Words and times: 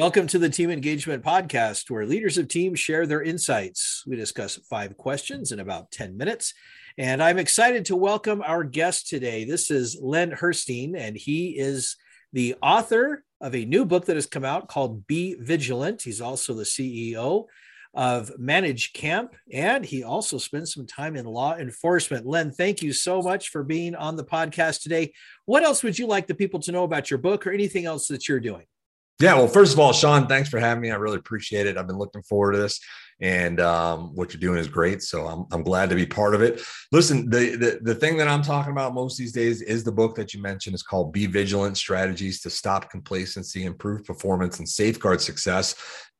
Welcome 0.00 0.28
to 0.28 0.38
the 0.38 0.48
Team 0.48 0.70
Engagement 0.70 1.22
Podcast, 1.22 1.90
where 1.90 2.06
leaders 2.06 2.38
of 2.38 2.48
teams 2.48 2.80
share 2.80 3.06
their 3.06 3.20
insights. 3.20 4.02
We 4.06 4.16
discuss 4.16 4.56
five 4.70 4.96
questions 4.96 5.52
in 5.52 5.60
about 5.60 5.90
10 5.90 6.16
minutes. 6.16 6.54
And 6.96 7.22
I'm 7.22 7.36
excited 7.36 7.84
to 7.84 7.96
welcome 7.96 8.40
our 8.40 8.64
guest 8.64 9.08
today. 9.08 9.44
This 9.44 9.70
is 9.70 9.98
Len 10.00 10.30
Herstein, 10.30 10.96
and 10.96 11.18
he 11.18 11.50
is 11.50 11.98
the 12.32 12.54
author 12.62 13.24
of 13.42 13.54
a 13.54 13.66
new 13.66 13.84
book 13.84 14.06
that 14.06 14.16
has 14.16 14.24
come 14.24 14.42
out 14.42 14.68
called 14.68 15.06
Be 15.06 15.36
Vigilant. 15.38 16.00
He's 16.00 16.22
also 16.22 16.54
the 16.54 16.62
CEO 16.62 17.44
of 17.92 18.32
Manage 18.38 18.94
Camp, 18.94 19.36
and 19.52 19.84
he 19.84 20.02
also 20.02 20.38
spends 20.38 20.72
some 20.72 20.86
time 20.86 21.14
in 21.14 21.26
law 21.26 21.58
enforcement. 21.58 22.24
Len, 22.24 22.52
thank 22.52 22.80
you 22.80 22.94
so 22.94 23.20
much 23.20 23.50
for 23.50 23.62
being 23.62 23.94
on 23.94 24.16
the 24.16 24.24
podcast 24.24 24.80
today. 24.80 25.12
What 25.44 25.62
else 25.62 25.82
would 25.82 25.98
you 25.98 26.06
like 26.06 26.26
the 26.26 26.34
people 26.34 26.60
to 26.60 26.72
know 26.72 26.84
about 26.84 27.10
your 27.10 27.18
book 27.18 27.46
or 27.46 27.50
anything 27.50 27.84
else 27.84 28.08
that 28.08 28.26
you're 28.26 28.40
doing? 28.40 28.64
Yeah, 29.20 29.34
well, 29.34 29.48
first 29.48 29.74
of 29.74 29.78
all, 29.78 29.92
Sean, 29.92 30.26
thanks 30.26 30.48
for 30.48 30.58
having 30.58 30.80
me. 30.80 30.90
I 30.90 30.96
really 30.96 31.18
appreciate 31.18 31.66
it. 31.66 31.76
I've 31.76 31.86
been 31.86 31.98
looking 31.98 32.22
forward 32.22 32.52
to 32.52 32.58
this, 32.58 32.80
and 33.20 33.60
um, 33.60 34.14
what 34.14 34.32
you're 34.32 34.40
doing 34.40 34.58
is 34.58 34.66
great. 34.66 35.02
So 35.02 35.26
I'm, 35.26 35.44
I'm 35.52 35.62
glad 35.62 35.90
to 35.90 35.94
be 35.94 36.06
part 36.06 36.34
of 36.34 36.40
it. 36.40 36.62
Listen, 36.90 37.28
the, 37.28 37.56
the 37.56 37.80
the 37.82 37.94
thing 37.94 38.16
that 38.16 38.28
I'm 38.28 38.40
talking 38.40 38.72
about 38.72 38.94
most 38.94 39.18
these 39.18 39.32
days 39.32 39.60
is 39.60 39.84
the 39.84 39.92
book 39.92 40.14
that 40.16 40.32
you 40.32 40.40
mentioned. 40.40 40.72
It's 40.72 40.82
called 40.82 41.12
"Be 41.12 41.26
Vigilant: 41.26 41.76
Strategies 41.76 42.40
to 42.40 42.50
Stop 42.50 42.90
Complacency, 42.90 43.64
Improve 43.64 44.04
Performance, 44.04 44.58
and 44.58 44.68
Safeguard 44.68 45.20
Success." 45.20 45.74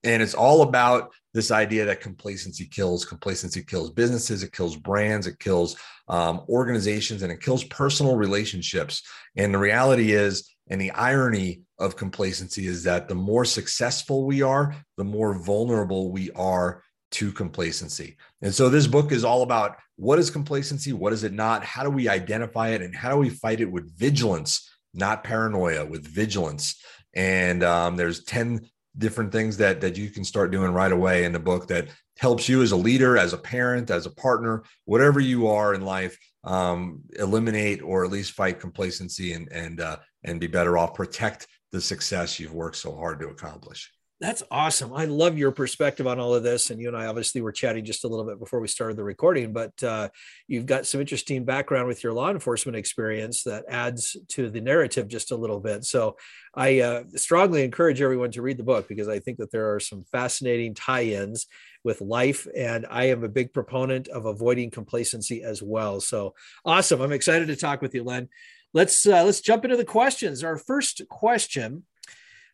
And 0.05 0.23
it's 0.23 0.35
all 0.35 0.63
about 0.63 1.11
this 1.33 1.51
idea 1.51 1.87
that 1.87 2.01
complacency 2.01 2.67
kills. 2.67 3.05
Complacency 3.05 3.63
kills 3.63 3.91
businesses, 3.91 4.43
it 4.43 4.53
kills 4.53 4.77
brands, 4.77 5.27
it 5.27 5.39
kills 5.39 5.77
um, 6.09 6.43
organizations, 6.49 7.23
and 7.23 7.33
it 7.33 7.41
kills 7.41 7.65
personal 7.65 8.17
relationships. 8.17 9.03
And 9.37 9.55
the 9.55 9.59
reality 9.59 10.13
is, 10.13 10.51
and 10.71 10.81
the 10.81 10.93
irony 10.93 11.63
of 11.79 11.97
complacency 11.97 12.67
is 12.67 12.85
that 12.85 13.09
the 13.09 13.15
more 13.15 13.45
successful 13.45 14.25
we 14.25 14.41
are, 14.41 14.75
the 14.97 15.05
more 15.05 15.35
vulnerable 15.35 16.11
we 16.11 16.31
are 16.33 16.83
to 17.11 17.33
complacency. 17.33 18.17
And 18.41 18.55
so 18.55 18.69
this 18.69 18.87
book 18.87 19.11
is 19.11 19.25
all 19.25 19.43
about 19.43 19.77
what 19.97 20.21
is 20.21 20.31
complacency, 20.31 20.93
what 20.93 21.13
is 21.13 21.25
it 21.25 21.33
not, 21.33 21.65
how 21.65 21.83
do 21.83 21.91
we 21.91 22.09
identify 22.09 22.69
it, 22.69 22.83
and 22.83 22.95
how 22.95 23.11
do 23.11 23.17
we 23.17 23.31
fight 23.31 23.61
it 23.61 23.71
with 23.71 23.93
vigilance, 23.99 24.71
not 24.95 25.25
paranoia, 25.25 25.85
with 25.85 26.07
vigilance. 26.07 26.81
And 27.15 27.65
um, 27.65 27.97
there's 27.97 28.23
10 28.25 28.61
different 28.97 29.33
things 29.33 29.57
that 29.57 29.81
that 29.81 29.97
you 29.97 30.11
can 30.11 30.25
start 30.25 30.51
doing 30.51 30.73
right 30.73 30.91
away 30.91 31.25
in 31.25 31.33
the 31.33 31.39
book 31.39 31.69
that 31.69 31.89
helps 32.19 32.49
you 32.49 32.61
as 32.61 32.73
a 32.73 32.77
leader 32.77 33.17
as 33.17 33.33
a 33.33 33.39
parent 33.39 33.89
as 33.89 34.05
a 34.05 34.11
partner 34.11 34.65
whatever 34.85 35.21
you 35.21 35.47
are 35.47 35.75
in 35.75 35.81
life 35.81 36.19
um, 36.45 37.01
eliminate 37.19 37.83
or 37.83 38.05
at 38.05 38.11
least 38.11 38.33
fight 38.33 38.61
complacency 38.61 39.33
and 39.33 39.51
and 39.53 39.81
uh, 39.81 39.97
and 40.25 40.41
be 40.41 40.47
better 40.47 40.79
off. 40.79 40.95
Protect 40.95 41.47
the 41.73 41.81
success 41.81 42.39
you've 42.41 42.55
worked 42.55 42.77
so 42.77 42.95
hard 42.95 43.21
to 43.21 43.29
accomplish 43.29 43.91
that's 44.21 44.43
awesome. 44.51 44.93
I 44.93 45.07
love 45.07 45.39
your 45.39 45.51
perspective 45.51 46.07
on 46.07 46.21
all 46.21 46.35
of 46.35 46.43
this. 46.43 46.69
And 46.69 46.79
you 46.79 46.89
and 46.89 46.97
I 46.97 47.07
obviously 47.07 47.41
were 47.41 47.53
chatting 47.53 47.87
just 47.87 48.05
a 48.05 48.09
little 48.09 48.27
bit 48.27 48.39
before 48.39 48.61
we 48.61 48.69
started 48.69 48.99
the 48.99 49.05
recording, 49.05 49.55
but 49.55 49.83
uh, 49.83 50.11
you've 50.47 50.67
got 50.67 50.87
some 50.87 51.01
interesting 51.01 51.47
background 51.47 51.89
with 51.89 52.05
your 52.05 52.13
law 52.13 52.31
enforcement 52.31 52.77
experience 52.77 53.45
that 53.45 53.65
adds 53.67 54.19
to 54.29 54.51
the 54.51 54.61
narrative 54.61 55.09
just 55.09 55.31
a 55.31 55.37
little 55.37 55.59
bit. 55.59 55.85
So 55.85 56.17
I 56.55 56.81
uh, 56.81 57.05
strongly 57.17 57.65
encourage 57.65 58.03
everyone 58.03 58.31
to 58.33 58.43
read 58.43 58.59
the 58.59 58.63
book 58.63 58.89
because 58.89 59.09
I 59.09 59.21
think 59.21 59.39
that 59.39 59.51
there 59.51 59.75
are 59.75 59.81
some 59.81 60.05
fascinating 60.13 60.75
tie 60.75 61.05
ins 61.05 61.47
with 61.83 62.03
life. 62.03 62.47
And 62.55 62.87
I 62.91 63.05
am 63.07 63.25
a 63.25 63.29
big 63.29 63.55
proponent 63.55 64.09
of 64.09 64.27
avoiding 64.27 64.71
complacency 64.71 65.43
as 65.43 65.63
well. 65.63 65.99
So 65.99 66.35
awesome. 66.67 67.01
I'm 67.01 67.13
excited 67.13 67.49
to 67.49 67.57
talk 67.57 67.81
with 67.81 67.95
you, 67.95 68.05
Len. 68.05 68.29
Let's 68.75 69.07
uh, 69.07 69.25
let's 69.25 69.41
jump 69.41 69.65
into 69.65 69.79
the 69.79 69.85
questions. 69.85 70.45
Our 70.45 70.57
first 70.57 71.03
question 71.09 71.85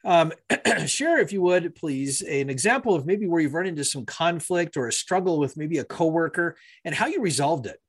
um, 0.06 0.32
share, 0.86 1.18
if 1.18 1.32
you 1.32 1.42
would, 1.42 1.74
please, 1.74 2.22
an 2.22 2.48
example 2.48 2.94
of 2.94 3.04
maybe 3.04 3.26
where 3.26 3.40
you've 3.40 3.54
run 3.54 3.66
into 3.66 3.84
some 3.84 4.06
conflict 4.06 4.76
or 4.76 4.86
a 4.86 4.92
struggle 4.92 5.38
with 5.38 5.56
maybe 5.56 5.78
a 5.78 5.84
coworker 5.84 6.56
and 6.84 6.94
how 6.94 7.06
you 7.06 7.20
resolved 7.20 7.66
it. 7.66 7.80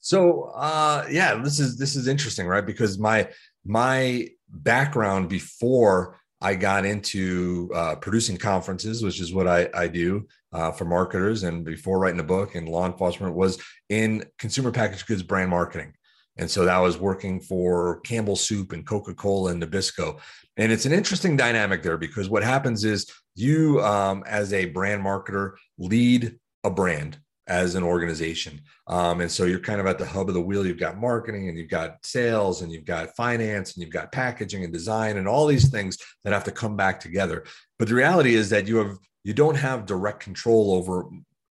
So, 0.00 0.44
uh, 0.54 1.06
yeah, 1.10 1.34
this 1.34 1.60
is 1.60 1.76
this 1.76 1.94
is 1.94 2.08
interesting, 2.08 2.46
right? 2.46 2.64
Because 2.64 2.98
my 2.98 3.28
my 3.66 4.28
background 4.48 5.28
before 5.28 6.18
I 6.40 6.54
got 6.54 6.86
into 6.86 7.70
uh, 7.74 7.96
producing 7.96 8.38
conferences, 8.38 9.02
which 9.02 9.20
is 9.20 9.34
what 9.34 9.46
I, 9.46 9.68
I 9.74 9.88
do 9.88 10.26
uh, 10.52 10.72
for 10.72 10.86
marketers, 10.86 11.42
and 11.42 11.62
before 11.62 11.98
writing 11.98 12.20
a 12.20 12.24
book 12.24 12.54
in 12.54 12.64
law 12.64 12.86
enforcement, 12.86 13.34
was 13.34 13.60
in 13.90 14.24
consumer 14.38 14.70
packaged 14.70 15.06
goods 15.06 15.22
brand 15.22 15.50
marketing. 15.50 15.92
And 16.38 16.50
so 16.50 16.64
that 16.64 16.78
was 16.78 16.98
working 16.98 17.40
for 17.40 18.00
Campbell 18.00 18.36
Soup 18.36 18.72
and 18.72 18.86
Coca 18.86 19.14
Cola 19.14 19.50
and 19.50 19.62
Nabisco. 19.62 20.18
And 20.56 20.72
it's 20.72 20.86
an 20.86 20.92
interesting 20.92 21.36
dynamic 21.36 21.82
there 21.82 21.98
because 21.98 22.28
what 22.28 22.42
happens 22.42 22.84
is 22.84 23.10
you, 23.34 23.80
um, 23.82 24.24
as 24.26 24.52
a 24.52 24.66
brand 24.66 25.04
marketer, 25.04 25.52
lead 25.78 26.38
a 26.64 26.70
brand 26.70 27.18
as 27.48 27.74
an 27.74 27.82
organization. 27.82 28.60
Um, 28.86 29.20
and 29.20 29.30
so 29.30 29.44
you're 29.44 29.58
kind 29.58 29.80
of 29.80 29.86
at 29.86 29.98
the 29.98 30.04
hub 30.04 30.28
of 30.28 30.34
the 30.34 30.40
wheel. 30.40 30.66
You've 30.66 30.78
got 30.78 30.98
marketing 30.98 31.48
and 31.48 31.56
you've 31.56 31.70
got 31.70 31.96
sales 32.04 32.62
and 32.62 32.70
you've 32.70 32.84
got 32.84 33.16
finance 33.16 33.74
and 33.74 33.82
you've 33.82 33.92
got 33.92 34.12
packaging 34.12 34.64
and 34.64 34.72
design 34.72 35.16
and 35.16 35.26
all 35.26 35.46
these 35.46 35.68
things 35.68 35.96
that 36.24 36.32
have 36.32 36.44
to 36.44 36.52
come 36.52 36.76
back 36.76 37.00
together. 37.00 37.44
But 37.78 37.88
the 37.88 37.94
reality 37.94 38.34
is 38.34 38.50
that 38.50 38.68
you 38.68 38.76
have 38.76 38.98
you 39.24 39.34
don't 39.34 39.56
have 39.56 39.86
direct 39.86 40.20
control 40.20 40.72
over 40.72 41.06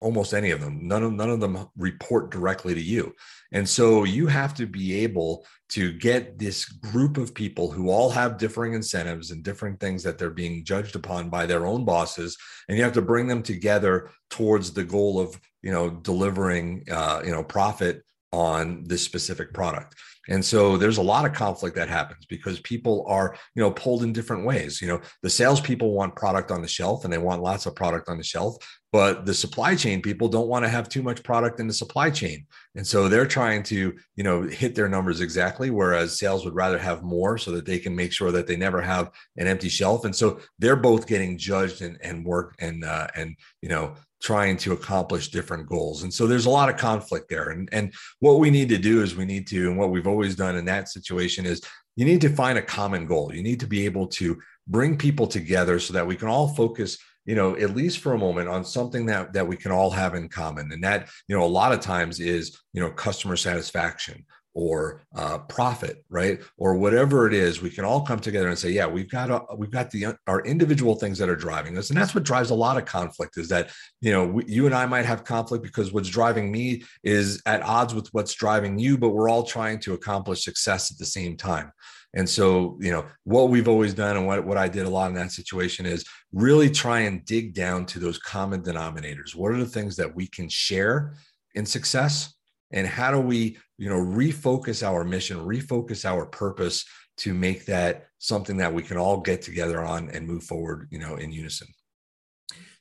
almost 0.01 0.34
any 0.34 0.51
of 0.51 0.59
them. 0.59 0.88
None 0.88 1.03
of 1.03 1.13
none 1.13 1.29
of 1.29 1.39
them 1.39 1.67
report 1.78 2.31
directly 2.31 2.73
to 2.73 2.81
you. 2.81 3.13
And 3.53 3.67
so 3.67 4.03
you 4.03 4.28
have 4.28 4.53
to 4.56 4.66
be 4.66 5.03
able 5.03 5.45
to 5.69 5.94
get 5.94 6.38
this 6.38 6.66
group 6.66 7.17
of 7.17 7.34
people 7.34 7.72
who 7.72 7.89
all 7.89 8.09
have 8.09 8.38
differing 8.38 8.73
incentives 8.73 9.31
and 9.31 9.44
different 9.44 9.79
things 9.79 10.03
that 10.03 10.17
they're 10.17 10.29
being 10.29 10.66
judged 10.66 10.95
upon 10.95 11.29
by 11.29 11.45
their 11.45 11.66
own 11.66 11.85
bosses 11.85 12.38
and 12.67 12.78
you 12.78 12.84
have 12.84 12.94
to 12.94 13.01
bring 13.01 13.28
them 13.28 13.41
together 13.41 14.09
towards 14.29 14.73
the 14.73 14.84
goal 14.84 15.19
of 15.19 15.39
you 15.62 15.72
know 15.72 15.89
delivering 15.89 16.83
uh, 16.91 17.22
you 17.23 17.31
know 17.31 17.44
profit 17.44 18.03
on 18.31 18.84
this 18.86 19.03
specific 19.03 19.53
product 19.53 19.96
and 20.30 20.44
so 20.46 20.78
there's 20.78 20.97
a 20.97 21.03
lot 21.03 21.25
of 21.25 21.34
conflict 21.34 21.75
that 21.75 21.90
happens 21.90 22.25
because 22.25 22.59
people 22.59 23.03
are, 23.08 23.36
you 23.56 23.62
know, 23.62 23.72
pulled 23.72 24.03
in 24.03 24.14
different 24.14 24.46
ways. 24.46 24.81
You 24.81 24.88
know, 24.88 25.02
the 25.24 25.30
salespeople 25.30 25.94
want 25.94 26.16
product 26.16 26.52
on 26.52 26.62
the 26.62 26.68
shelf 26.68 27.03
and 27.03 27.12
they 27.12 27.18
want 27.18 27.42
lots 27.42 27.66
of 27.66 27.75
product 27.75 28.08
on 28.08 28.18
the 28.18 28.24
shelf, 28.24 28.56
but 28.92 29.25
the 29.25 29.34
supply 29.34 29.75
chain 29.75 30.02
people 30.02 30.28
don't 30.28 30.47
want 30.47 30.64
to 30.64 30.69
have 30.69 30.88
too 30.88 31.02
much 31.02 31.24
product 31.24 31.59
in 31.59 31.66
the 31.68 31.74
supply 31.74 32.12
chain. 32.12 32.46
And 32.75 32.86
so 32.86 33.08
they're 33.08 33.25
trying 33.25 33.64
to, 33.64 33.94
you 34.16 34.24
know, 34.24 34.44
hit 34.44 34.75
their 34.75 34.88
numbers 34.88 35.22
exactly, 35.22 35.72
whereas 35.72 36.19
sales 36.19 36.46
would 36.46 36.56
rather 36.56 36.78
have 36.78 37.02
more 37.02 37.40
so 37.40 37.52
that 37.52 37.66
they 37.66 37.80
can 37.80 37.96
make 37.96 38.13
sure 38.13 38.31
that 38.31 38.46
they 38.46 38.56
never 38.56 38.81
have 38.81 39.09
an 39.38 39.48
empty 39.48 39.69
shelf. 39.69 40.06
And 40.06 40.16
so 40.16 40.40
they're 40.59 40.75
both 40.75 41.08
getting 41.08 41.38
judged 41.38 41.81
and, 41.81 41.98
and 42.02 42.24
work 42.24 42.56
and, 42.59 42.84
uh, 42.84 43.08
and, 43.16 43.36
you 43.62 43.69
know, 43.69 43.96
trying 44.21 44.55
to 44.55 44.73
accomplish 44.73 45.29
different 45.29 45.67
goals. 45.67 46.03
And 46.03 46.13
so 46.13 46.27
there's 46.27 46.45
a 46.45 46.49
lot 46.49 46.69
of 46.69 46.77
conflict 46.77 47.27
there. 47.29 47.49
And, 47.49 47.67
and 47.71 47.93
what 48.19 48.39
we 48.39 48.51
need 48.51 48.69
to 48.69 48.77
do 48.77 49.01
is 49.01 49.15
we 49.15 49.25
need 49.25 49.47
to, 49.47 49.69
and 49.69 49.77
what 49.77 49.89
we've 49.89 50.07
always 50.07 50.35
done 50.35 50.55
in 50.55 50.65
that 50.65 50.89
situation 50.89 51.45
is 51.45 51.61
you 51.95 52.05
need 52.05 52.21
to 52.21 52.29
find 52.29 52.57
a 52.57 52.61
common 52.61 53.05
goal. 53.05 53.33
You 53.33 53.43
need 53.43 53.59
to 53.61 53.67
be 53.67 53.85
able 53.85 54.07
to 54.07 54.39
bring 54.67 54.97
people 54.97 55.27
together 55.27 55.79
so 55.79 55.93
that 55.93 56.05
we 56.05 56.15
can 56.15 56.27
all 56.27 56.47
focus 56.47 56.97
you 57.25 57.35
know 57.35 57.55
at 57.57 57.75
least 57.75 57.99
for 57.99 58.13
a 58.13 58.17
moment 58.17 58.49
on 58.49 58.65
something 58.65 59.05
that 59.05 59.33
that 59.33 59.47
we 59.47 59.55
can 59.55 59.71
all 59.71 59.91
have 59.91 60.15
in 60.15 60.27
common 60.27 60.71
and 60.71 60.83
that 60.83 61.07
you 61.27 61.38
know 61.38 61.43
a 61.43 61.45
lot 61.45 61.71
of 61.71 61.79
times 61.79 62.19
is 62.19 62.57
you 62.73 62.81
know 62.81 62.89
customer 62.89 63.35
satisfaction 63.35 64.25
or 64.53 65.03
uh, 65.16 65.39
profit, 65.39 66.03
right? 66.09 66.41
Or 66.57 66.75
whatever 66.75 67.28
it 67.28 67.34
is, 67.34 67.62
we 67.62 67.69
can 67.69 67.85
all 67.85 68.01
come 68.01 68.19
together 68.19 68.50
and 68.50 68.57
say, 68.57 68.72
yeah, 68.72 68.88
we've 68.88 69.09
got 69.09 69.29
a, 69.29 69.56
we've 69.56 69.71
got 69.71 69.92
the 69.92 70.15
our 70.27 70.42
individual 70.42 70.95
things 70.95 71.18
that 71.19 71.30
are 71.30 71.36
driving 71.36 71.77
us, 71.77 71.89
and 71.89 71.98
that's 71.98 72.13
what 72.13 72.24
drives 72.24 72.50
a 72.50 72.56
lot 72.56 72.77
of 72.77 72.86
conflict. 72.86 73.38
Is 73.38 73.50
that 73.50 73.71
you 74.01 74.12
know 74.12 74.27
we, 74.27 74.45
you 74.45 74.65
and 74.65 74.75
I 74.75 74.86
might 74.86 75.06
have 75.06 75.24
conflict 75.24 75.63
because 75.63 75.94
what's 75.94 76.09
driving 76.09 76.51
me 76.51 76.83
is 77.03 77.42
at 77.45 77.62
odds 77.62 77.94
with 77.94 78.09
what's 78.12 78.33
driving 78.33 78.77
you, 78.77 78.98
but 78.98 79.09
we're 79.09 79.30
all 79.30 79.44
trying 79.44 79.80
to 79.81 79.94
accomplish 79.94 80.44
success 80.44 80.92
at 80.92 80.98
the 80.98 81.06
same 81.06 81.38
time. 81.38 81.71
And 82.13 82.27
so, 82.27 82.77
you 82.81 82.92
know, 82.92 83.06
what 83.24 83.50
we've 83.50 83.69
always 83.69 83.94
done 83.94 84.18
and 84.18 84.27
what, 84.27 84.45
what 84.45 84.57
I 84.57 84.68
did 84.68 84.86
a 84.86 84.89
lot 84.89 85.09
in 85.09 85.15
that 85.15 85.31
situation 85.31 85.86
is 85.86 86.03
really 86.33 86.69
try 86.69 87.01
and 87.01 87.24
dig 87.25 87.53
down 87.53 87.86
to 87.88 88.00
those 88.00 88.18
common 88.18 88.62
denominators. 88.62 89.33
What 89.33 89.53
are 89.53 89.57
the 89.57 89.65
things 89.65 89.95
that 89.95 90.13
we 90.13 90.27
can 90.27 90.50
share 90.50 91.13
in 91.56 91.65
success? 91.65 92.33
And 92.71 92.88
how 92.88 93.12
do 93.12 93.19
we 93.19 93.57
you 93.77 93.89
know 93.89 94.00
refocus 94.00 94.83
our 94.83 95.03
mission 95.03 95.38
refocus 95.38 96.06
our 96.06 96.25
purpose 96.25 96.85
to 97.18 97.33
make 97.33 97.65
that 97.65 98.07
something 98.18 98.57
that 98.57 98.73
we 98.73 98.81
can 98.81 98.97
all 98.97 99.19
get 99.19 99.41
together 99.41 99.81
on 99.83 100.09
and 100.09 100.27
move 100.27 100.44
forward 100.44 100.88
you 100.91 101.00
know 101.00 101.15
in 101.15 101.31
unison? 101.31 101.68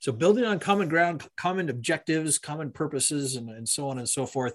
So 0.01 0.13
building 0.13 0.45
on 0.45 0.59
common 0.59 0.89
ground 0.89 1.27
common 1.37 1.69
objectives 1.69 2.39
common 2.39 2.71
purposes 2.71 3.37
and, 3.37 3.51
and 3.51 3.69
so 3.69 3.89
on 3.89 3.99
and 3.99 4.09
so 4.09 4.27
forth. 4.27 4.55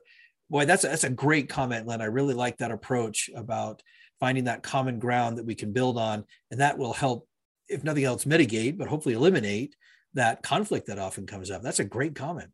Boy 0.49 0.65
that's 0.65 0.83
a, 0.83 0.87
that's 0.87 1.03
a 1.03 1.09
great 1.09 1.49
comment 1.49 1.87
len. 1.87 2.01
I 2.01 2.05
really 2.05 2.33
like 2.33 2.57
that 2.57 2.71
approach 2.71 3.29
about 3.35 3.81
finding 4.19 4.45
that 4.45 4.63
common 4.63 4.99
ground 4.99 5.37
that 5.37 5.45
we 5.45 5.55
can 5.55 5.73
build 5.73 5.97
on 5.97 6.23
and 6.51 6.61
that 6.61 6.77
will 6.77 6.93
help 6.93 7.27
if 7.67 7.83
nothing 7.83 8.03
else 8.03 8.25
mitigate 8.25 8.77
but 8.77 8.87
hopefully 8.87 9.15
eliminate 9.15 9.75
that 10.13 10.41
conflict 10.43 10.87
that 10.87 10.99
often 10.99 11.25
comes 11.25 11.51
up. 11.51 11.61
That's 11.61 11.79
a 11.79 11.83
great 11.83 12.15
comment 12.15 12.49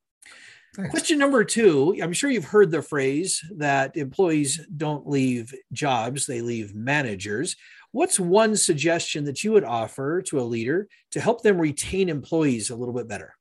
Thanks. 0.76 0.92
Question 0.92 1.18
number 1.18 1.44
two 1.44 1.98
I'm 2.02 2.14
sure 2.14 2.30
you've 2.30 2.46
heard 2.46 2.72
the 2.72 2.82
phrase 2.82 3.44
that 3.58 3.98
employees 3.98 4.66
don't 4.78 5.08
leave 5.08 5.54
jobs, 5.74 6.26
they 6.26 6.42
leave 6.42 6.74
managers. 6.74 7.56
What's 7.92 8.20
one 8.20 8.56
suggestion 8.56 9.26
that 9.26 9.44
you 9.44 9.52
would 9.52 9.66
offer 9.66 10.22
to 10.24 10.40
a 10.40 10.44
leader 10.44 10.88
to 11.12 11.20
help 11.20 11.44
them 11.44 11.60
retain 11.60 12.08
employees 12.08 12.70
a 12.70 12.76
little 12.76 12.94
bit 12.94 13.10
better? 13.10 13.36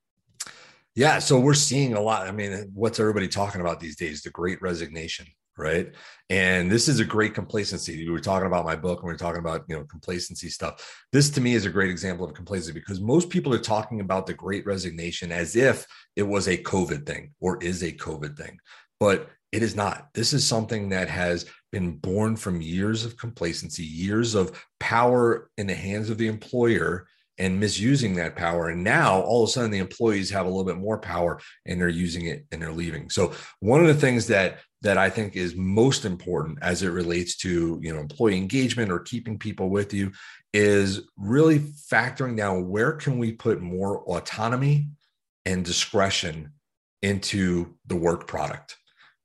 Yeah, 0.96 1.20
so 1.20 1.38
we're 1.38 1.54
seeing 1.54 1.94
a 1.94 2.00
lot. 2.00 2.26
I 2.26 2.32
mean, 2.32 2.68
what's 2.74 2.98
everybody 2.98 3.28
talking 3.28 3.60
about 3.60 3.78
these 3.78 3.94
days? 3.94 4.22
The 4.22 4.30
great 4.30 4.60
resignation, 4.60 5.26
right? 5.56 5.92
And 6.28 6.70
this 6.70 6.88
is 6.88 7.00
a 7.00 7.04
great 7.04 7.34
complacency. 7.34 8.04
We 8.04 8.10
were 8.10 8.20
talking 8.20 8.46
about 8.46 8.64
my 8.64 8.76
book 8.76 9.00
and 9.00 9.08
we 9.08 9.14
are 9.14 9.18
talking 9.18 9.40
about, 9.40 9.64
you 9.68 9.76
know, 9.76 9.84
complacency 9.84 10.48
stuff. 10.48 11.04
This 11.12 11.30
to 11.30 11.40
me 11.40 11.54
is 11.54 11.66
a 11.66 11.70
great 11.70 11.90
example 11.90 12.24
of 12.24 12.34
complacency 12.34 12.72
because 12.72 13.00
most 13.00 13.30
people 13.30 13.52
are 13.52 13.58
talking 13.58 14.00
about 14.00 14.26
the 14.26 14.34
great 14.34 14.64
resignation 14.66 15.32
as 15.32 15.56
if 15.56 15.86
it 16.16 16.22
was 16.22 16.48
a 16.48 16.62
COVID 16.62 17.06
thing 17.06 17.32
or 17.40 17.62
is 17.62 17.82
a 17.82 17.92
COVID 17.92 18.36
thing. 18.36 18.58
But 18.98 19.28
it 19.52 19.62
is 19.62 19.74
not. 19.74 20.08
This 20.14 20.32
is 20.32 20.46
something 20.46 20.90
that 20.90 21.08
has 21.08 21.46
been 21.72 21.96
born 21.96 22.36
from 22.36 22.60
years 22.60 23.04
of 23.04 23.16
complacency, 23.16 23.84
years 23.84 24.34
of 24.34 24.64
power 24.78 25.50
in 25.56 25.66
the 25.66 25.74
hands 25.74 26.10
of 26.10 26.18
the 26.18 26.28
employer 26.28 27.06
and 27.40 27.58
misusing 27.58 28.14
that 28.14 28.36
power. 28.36 28.68
And 28.68 28.84
now 28.84 29.20
all 29.22 29.42
of 29.42 29.48
a 29.48 29.52
sudden 29.52 29.70
the 29.70 29.78
employees 29.78 30.30
have 30.30 30.46
a 30.46 30.48
little 30.48 30.64
bit 30.64 30.76
more 30.76 30.98
power 30.98 31.40
and 31.66 31.80
they're 31.80 31.88
using 31.88 32.26
it 32.26 32.46
and 32.52 32.62
they're 32.62 32.70
leaving. 32.70 33.10
So 33.10 33.32
one 33.58 33.80
of 33.80 33.88
the 33.88 33.94
things 33.94 34.28
that 34.28 34.58
that 34.82 34.96
I 34.96 35.10
think 35.10 35.36
is 35.36 35.56
most 35.56 36.06
important 36.06 36.58
as 36.62 36.82
it 36.82 36.88
relates 36.88 37.36
to 37.38 37.80
you 37.82 37.92
know 37.92 38.00
employee 38.00 38.36
engagement 38.36 38.92
or 38.92 39.00
keeping 39.00 39.38
people 39.38 39.70
with 39.70 39.92
you 39.92 40.12
is 40.52 41.02
really 41.16 41.58
factoring 41.58 42.36
down 42.36 42.68
where 42.68 42.92
can 42.92 43.18
we 43.18 43.32
put 43.32 43.60
more 43.60 43.98
autonomy 44.04 44.88
and 45.44 45.64
discretion 45.64 46.52
into 47.02 47.74
the 47.86 47.96
work 47.96 48.26
product 48.26 48.76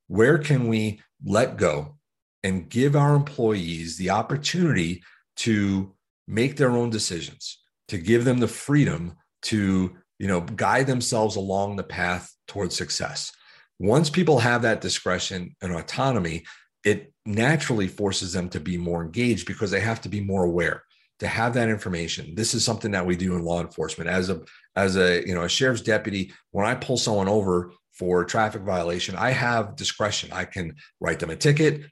where 0.07 0.38
can 0.38 0.68
we 0.68 1.01
let 1.23 1.57
go 1.57 1.97
and 2.44 2.69
give 2.69 2.95
our 2.95 3.15
employees 3.15 3.97
the 3.97 4.11
opportunity 4.11 5.01
to 5.35 5.94
make 6.27 6.57
their 6.57 6.71
own 6.71 6.89
decisions, 6.89 7.59
to 7.89 7.97
give 7.97 8.25
them 8.25 8.39
the 8.39 8.47
freedom 8.47 9.15
to, 9.43 9.95
you 10.19 10.27
know, 10.27 10.41
guide 10.41 10.87
themselves 10.87 11.35
along 11.35 11.75
the 11.75 11.83
path 11.83 12.33
towards 12.47 12.75
success. 12.75 13.31
Once 13.79 14.09
people 14.09 14.39
have 14.39 14.61
that 14.61 14.81
discretion 14.81 15.55
and 15.61 15.73
autonomy, 15.73 16.43
it 16.83 17.13
naturally 17.25 17.87
forces 17.87 18.33
them 18.33 18.49
to 18.49 18.59
be 18.59 18.77
more 18.77 19.03
engaged 19.03 19.47
because 19.47 19.71
they 19.71 19.79
have 19.79 20.01
to 20.01 20.09
be 20.09 20.21
more 20.21 20.43
aware 20.43 20.83
to 21.17 21.27
have 21.27 21.53
that 21.53 21.69
information 21.69 22.35
this 22.35 22.53
is 22.53 22.65
something 22.65 22.91
that 22.91 23.05
we 23.05 23.15
do 23.15 23.37
in 23.37 23.41
law 23.41 23.61
enforcement 23.61 24.09
as 24.09 24.29
a 24.29 24.41
as 24.75 24.97
a 24.97 25.25
you 25.25 25.33
know 25.33 25.43
a 25.43 25.49
sheriff's 25.49 25.79
deputy 25.81 26.29
when 26.51 26.65
i 26.65 26.75
pull 26.75 26.97
someone 26.97 27.29
over 27.29 27.71
for 27.95 28.25
traffic 28.25 28.61
violation, 28.61 29.15
I 29.15 29.31
have 29.31 29.75
discretion. 29.75 30.31
I 30.33 30.45
can 30.45 30.75
write 30.99 31.19
them 31.19 31.29
a 31.29 31.35
ticket, 31.35 31.85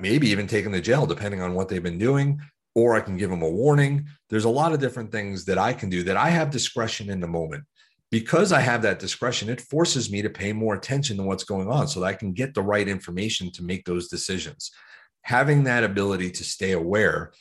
maybe 0.00 0.28
even 0.28 0.46
take 0.46 0.64
them 0.64 0.72
to 0.72 0.80
jail, 0.80 1.06
depending 1.06 1.40
on 1.40 1.54
what 1.54 1.68
they've 1.68 1.82
been 1.82 1.98
doing, 1.98 2.40
or 2.76 2.94
I 2.94 3.00
can 3.00 3.16
give 3.16 3.30
them 3.30 3.42
a 3.42 3.48
warning. 3.48 4.06
There's 4.28 4.44
a 4.44 4.50
lot 4.50 4.74
of 4.74 4.80
different 4.80 5.10
things 5.10 5.46
that 5.46 5.56
I 5.56 5.72
can 5.72 5.88
do 5.88 6.02
that 6.02 6.18
I 6.18 6.28
have 6.28 6.50
discretion 6.50 7.08
in 7.08 7.20
the 7.20 7.26
moment. 7.26 7.64
Because 8.12 8.52
I 8.52 8.60
have 8.60 8.82
that 8.82 9.00
discretion, 9.00 9.48
it 9.48 9.62
forces 9.62 10.12
me 10.12 10.22
to 10.22 10.30
pay 10.30 10.52
more 10.52 10.74
attention 10.74 11.16
to 11.16 11.24
what's 11.24 11.42
going 11.42 11.68
on 11.68 11.88
so 11.88 12.00
that 12.00 12.06
I 12.06 12.12
can 12.12 12.32
get 12.32 12.54
the 12.54 12.62
right 12.62 12.86
information 12.86 13.50
to 13.52 13.64
make 13.64 13.84
those 13.84 14.08
decisions. 14.08 14.70
Having 15.22 15.64
that 15.64 15.82
ability 15.82 16.30
to 16.30 16.44
stay 16.44 16.72
aware 16.72 17.32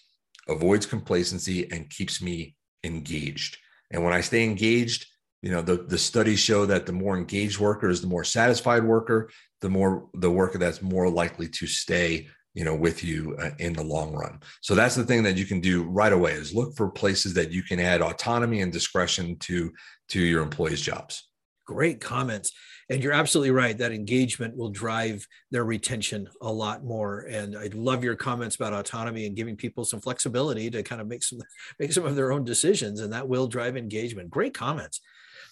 avoids 0.48 0.86
complacency 0.86 1.70
and 1.70 1.90
keeps 1.90 2.22
me 2.22 2.56
engaged. 2.84 3.58
And 3.92 4.04
when 4.04 4.14
I 4.14 4.22
stay 4.22 4.44
engaged, 4.44 5.06
you 5.42 5.52
know 5.52 5.62
the, 5.62 5.76
the 5.76 5.98
studies 5.98 6.40
show 6.40 6.66
that 6.66 6.88
the 6.88 6.94
more 6.94 7.18
engaged 7.18 7.60
worker 7.60 7.90
is 7.90 8.02
the 8.02 8.08
more 8.08 8.24
satisfied 8.24 8.84
worker 8.84 9.30
the 9.62 9.70
more 9.70 10.10
the 10.16 10.32
worker 10.32 10.58
that's 10.58 10.82
more 10.82 11.08
likely 11.08 11.48
to 11.48 11.68
stay 11.68 12.28
you 12.56 12.64
know 12.64 12.76
with 12.76 13.04
you 13.04 13.36
uh, 13.40 13.52
in 13.60 13.74
the 13.74 13.84
long 13.84 14.14
run. 14.14 14.40
So 14.62 14.74
that's 14.74 14.96
the 14.96 15.04
thing 15.04 15.22
that 15.24 15.38
you 15.38 15.46
can 15.46 15.60
do 15.60 15.84
right 15.84 16.14
away 16.14 16.32
is 16.32 16.56
look 16.56 16.76
for 16.76 16.90
places 16.90 17.34
that 17.36 17.52
you 17.52 17.62
can 17.62 17.80
add 17.80 18.02
autonomy 18.02 18.62
and 18.62 18.72
discretion 18.72 19.38
to 19.40 19.72
to 20.10 20.20
your 20.20 20.42
employees 20.42 20.82
jobs. 20.82 21.30
Great 21.66 22.00
comments. 22.00 22.52
And 22.90 23.02
you're 23.02 23.14
absolutely 23.14 23.50
right. 23.50 23.76
That 23.76 23.92
engagement 23.92 24.56
will 24.56 24.70
drive 24.70 25.28
their 25.50 25.66
retention 25.66 26.30
a 26.42 26.52
lot 26.52 26.84
more. 26.84 27.22
And 27.22 27.58
i 27.58 27.70
love 27.74 28.04
your 28.04 28.16
comments 28.16 28.56
about 28.56 28.74
autonomy 28.74 29.26
and 29.26 29.36
giving 29.36 29.56
people 29.56 29.86
some 29.86 30.00
flexibility 30.00 30.70
to 30.70 30.84
kind 30.84 31.02
of 31.02 31.08
make 31.08 31.24
some 31.24 31.40
make 31.80 31.92
some 31.92 32.06
of 32.06 32.16
their 32.16 32.32
own 32.32 32.44
decisions. 32.44 33.02
And 33.02 33.12
that 33.14 33.28
will 33.28 33.48
drive 33.48 33.76
engagement. 33.76 34.30
Great 34.30 34.54
comments. 34.54 35.02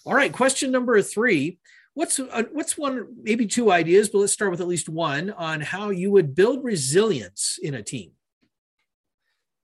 All 0.06 0.14
right, 0.14 0.32
question 0.32 0.70
number 0.70 1.00
three. 1.02 1.58
What's 1.94 2.18
uh, 2.18 2.42
what's 2.52 2.76
one 2.76 3.06
maybe 3.22 3.46
two 3.46 3.70
ideas, 3.70 4.08
but 4.08 4.18
let's 4.18 4.32
start 4.32 4.50
with 4.50 4.60
at 4.60 4.66
least 4.66 4.88
one 4.88 5.30
on 5.30 5.60
how 5.60 5.90
you 5.90 6.10
would 6.10 6.34
build 6.34 6.64
resilience 6.64 7.58
in 7.62 7.74
a 7.74 7.82
team. 7.82 8.12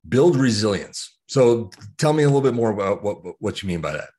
Build 0.09 0.37
resilience. 0.37 1.19
So 1.27 1.71
tell 1.99 2.13
me 2.13 2.23
a 2.23 2.27
little 2.27 2.41
bit 2.41 2.55
more 2.55 2.71
about 2.71 3.03
what 3.03 3.19
what 3.41 3.63
you 3.63 3.69
mean 3.69 3.81
by 3.81 3.93
that. 3.93 4.11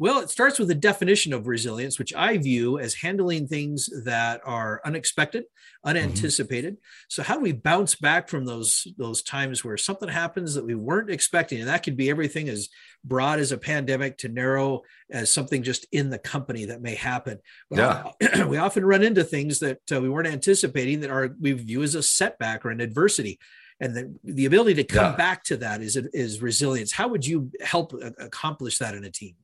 Well, 0.00 0.20
it 0.20 0.30
starts 0.30 0.60
with 0.60 0.70
a 0.70 0.76
definition 0.76 1.32
of 1.32 1.48
resilience, 1.48 1.98
which 1.98 2.14
I 2.14 2.38
view 2.38 2.78
as 2.78 2.94
handling 2.94 3.48
things 3.48 3.90
that 4.04 4.40
are 4.44 4.80
unexpected, 4.84 5.44
unanticipated. 5.84 6.74
Mm-hmm. 6.74 7.06
So, 7.08 7.22
how 7.24 7.34
do 7.34 7.40
we 7.40 7.50
bounce 7.50 7.96
back 7.96 8.28
from 8.28 8.44
those 8.44 8.86
those 8.96 9.22
times 9.22 9.64
where 9.64 9.76
something 9.76 10.08
happens 10.08 10.54
that 10.54 10.64
we 10.64 10.76
weren't 10.76 11.10
expecting, 11.10 11.58
and 11.58 11.68
that 11.68 11.82
could 11.82 11.96
be 11.96 12.10
everything 12.10 12.48
as 12.48 12.68
broad 13.04 13.40
as 13.40 13.50
a 13.50 13.58
pandemic 13.58 14.18
to 14.18 14.28
narrow 14.28 14.82
as 15.10 15.32
something 15.32 15.64
just 15.64 15.84
in 15.90 16.10
the 16.10 16.18
company 16.18 16.66
that 16.66 16.80
may 16.80 16.94
happen. 16.94 17.40
Well, 17.68 18.14
yeah. 18.20 18.44
we 18.46 18.56
often 18.56 18.84
run 18.84 19.02
into 19.02 19.24
things 19.24 19.58
that 19.58 19.80
uh, 19.92 20.00
we 20.00 20.08
weren't 20.08 20.28
anticipating 20.28 21.00
that 21.00 21.10
are 21.10 21.34
we 21.40 21.52
view 21.52 21.82
as 21.82 21.96
a 21.96 22.02
setback 22.04 22.64
or 22.64 22.70
an 22.70 22.80
adversity 22.80 23.40
and 23.80 23.96
the, 23.96 24.14
the 24.24 24.46
ability 24.46 24.74
to 24.74 24.84
come 24.84 25.12
yeah. 25.12 25.16
back 25.16 25.44
to 25.44 25.56
that 25.56 25.80
is 25.80 25.96
is 25.96 26.42
resilience 26.42 26.90
how 26.90 27.06
would 27.06 27.24
you 27.24 27.50
help 27.60 27.92
accomplish 28.18 28.78
that 28.78 28.94
in 28.94 29.04
a 29.04 29.10
team 29.10 29.36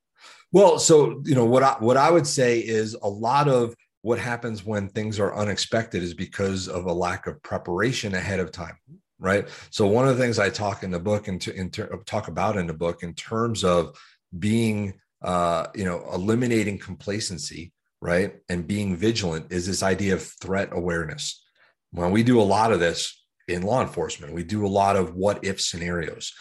well, 0.54 0.78
so 0.78 1.20
you 1.24 1.34
know 1.34 1.44
what 1.44 1.64
I 1.64 1.72
what 1.80 1.96
I 1.96 2.12
would 2.12 2.28
say 2.28 2.60
is 2.60 2.94
a 3.02 3.08
lot 3.08 3.48
of 3.48 3.74
what 4.02 4.20
happens 4.20 4.64
when 4.64 4.88
things 4.88 5.18
are 5.18 5.34
unexpected 5.34 6.00
is 6.00 6.14
because 6.14 6.68
of 6.68 6.86
a 6.86 6.92
lack 6.92 7.26
of 7.26 7.42
preparation 7.42 8.14
ahead 8.14 8.38
of 8.38 8.52
time, 8.52 8.78
right? 9.18 9.48
So 9.70 9.88
one 9.88 10.06
of 10.06 10.16
the 10.16 10.22
things 10.22 10.38
I 10.38 10.50
talk 10.50 10.84
in 10.84 10.92
the 10.92 11.00
book 11.00 11.26
and 11.26 11.40
to, 11.40 11.52
in 11.52 11.70
ter- 11.70 11.88
talk 12.06 12.28
about 12.28 12.56
in 12.56 12.68
the 12.68 12.72
book 12.72 13.02
in 13.02 13.14
terms 13.14 13.64
of 13.64 13.98
being 14.38 14.94
uh, 15.22 15.66
you 15.74 15.84
know 15.84 16.08
eliminating 16.14 16.78
complacency, 16.78 17.72
right, 18.00 18.36
and 18.48 18.64
being 18.64 18.96
vigilant 18.96 19.50
is 19.50 19.66
this 19.66 19.82
idea 19.82 20.14
of 20.14 20.22
threat 20.22 20.68
awareness. 20.70 21.44
When 21.90 22.12
we 22.12 22.22
do 22.22 22.40
a 22.40 22.42
lot 22.42 22.70
of 22.70 22.78
this 22.78 23.24
in 23.48 23.62
law 23.62 23.82
enforcement, 23.82 24.32
we 24.32 24.44
do 24.44 24.64
a 24.64 24.68
lot 24.68 24.94
of 24.94 25.16
what 25.16 25.44
if 25.44 25.60
scenarios. 25.60 26.32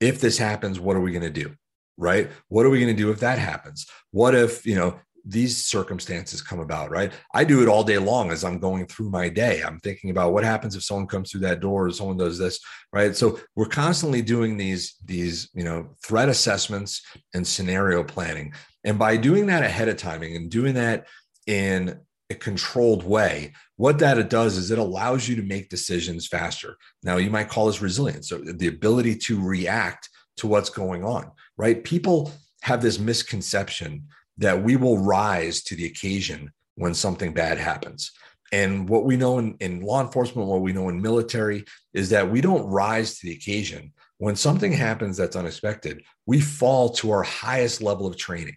If 0.00 0.20
this 0.20 0.36
happens, 0.36 0.78
what 0.78 0.96
are 0.96 1.00
we 1.00 1.12
going 1.12 1.22
to 1.22 1.30
do? 1.30 1.56
Right? 1.96 2.30
What 2.48 2.66
are 2.66 2.70
we 2.70 2.80
going 2.80 2.94
to 2.94 3.02
do 3.02 3.10
if 3.10 3.20
that 3.20 3.38
happens? 3.38 3.86
What 4.10 4.34
if, 4.34 4.64
you 4.66 4.74
know, 4.74 4.98
these 5.26 5.64
circumstances 5.64 6.42
come 6.42 6.60
about, 6.60 6.90
right? 6.90 7.12
I 7.32 7.44
do 7.44 7.62
it 7.62 7.68
all 7.68 7.82
day 7.82 7.96
long 7.96 8.30
as 8.30 8.44
I'm 8.44 8.58
going 8.58 8.86
through 8.86 9.08
my 9.08 9.30
day. 9.30 9.62
I'm 9.62 9.80
thinking 9.80 10.10
about 10.10 10.34
what 10.34 10.44
happens 10.44 10.76
if 10.76 10.84
someone 10.84 11.06
comes 11.06 11.30
through 11.30 11.40
that 11.42 11.60
door 11.60 11.86
or 11.86 11.90
someone 11.92 12.18
does 12.18 12.38
this, 12.38 12.60
right? 12.92 13.16
So 13.16 13.40
we're 13.56 13.66
constantly 13.66 14.20
doing 14.20 14.58
these 14.58 14.96
these, 15.04 15.48
you 15.54 15.64
know, 15.64 15.96
threat 16.04 16.28
assessments 16.28 17.02
and 17.32 17.46
scenario 17.46 18.04
planning. 18.04 18.52
And 18.84 18.98
by 18.98 19.16
doing 19.16 19.46
that 19.46 19.62
ahead 19.62 19.88
of 19.88 19.96
timing 19.96 20.36
and 20.36 20.50
doing 20.50 20.74
that 20.74 21.06
in 21.46 22.00
a 22.28 22.34
controlled 22.34 23.04
way, 23.04 23.54
what 23.76 23.98
that 24.00 24.28
does 24.28 24.58
is 24.58 24.70
it 24.70 24.78
allows 24.78 25.26
you 25.26 25.36
to 25.36 25.42
make 25.42 25.70
decisions 25.70 26.26
faster. 26.26 26.76
Now, 27.02 27.16
you 27.16 27.30
might 27.30 27.48
call 27.48 27.66
this 27.66 27.82
resilience, 27.82 28.28
so 28.28 28.38
the 28.38 28.68
ability 28.68 29.16
to 29.16 29.42
react 29.42 30.10
to 30.38 30.46
what's 30.46 30.70
going 30.70 31.04
on, 31.04 31.30
right? 31.56 31.82
People 31.82 32.32
have 32.62 32.82
this 32.82 32.98
misconception 32.98 34.06
that 34.38 34.62
we 34.62 34.76
will 34.76 34.98
rise 34.98 35.62
to 35.62 35.76
the 35.76 35.86
occasion 35.86 36.52
when 36.74 36.94
something 36.94 37.32
bad 37.32 37.58
happens. 37.58 38.12
And 38.52 38.88
what 38.88 39.04
we 39.04 39.16
know 39.16 39.38
in, 39.38 39.56
in 39.60 39.80
law 39.80 40.00
enforcement, 40.00 40.48
what 40.48 40.60
we 40.60 40.72
know 40.72 40.88
in 40.88 41.02
military 41.02 41.64
is 41.92 42.10
that 42.10 42.30
we 42.30 42.40
don't 42.40 42.66
rise 42.66 43.18
to 43.18 43.26
the 43.26 43.32
occasion. 43.32 43.92
When 44.18 44.36
something 44.36 44.72
happens 44.72 45.16
that's 45.16 45.36
unexpected, 45.36 46.02
we 46.26 46.40
fall 46.40 46.90
to 46.90 47.10
our 47.10 47.22
highest 47.22 47.82
level 47.82 48.06
of 48.06 48.16
training. 48.16 48.56